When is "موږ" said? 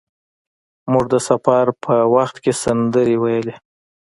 0.91-1.05